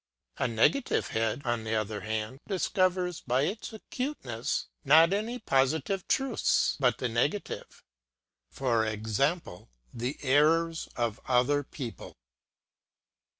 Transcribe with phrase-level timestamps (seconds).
[0.39, 6.75] A negative head, on the other hand, discovers by its acuteness not any positive truths,
[6.79, 7.83] but the negative
[8.59, 8.95] (i.
[8.95, 9.65] e.
[9.93, 12.15] the errors) of other people.